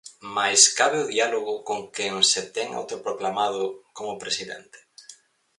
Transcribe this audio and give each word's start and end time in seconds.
Mais 0.35 0.61
cabe 0.79 0.97
o 1.05 1.09
diálogo 1.15 1.53
con 1.67 1.79
quen 1.95 2.13
se 2.31 2.41
ten 2.55 2.67
autoproclamado 2.79 3.63
como 3.97 4.19
presidente? 4.23 4.77